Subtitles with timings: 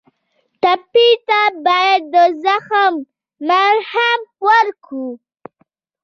[0.61, 2.93] ټپي ته باید د زخم
[3.47, 5.07] مرهم ورکړو.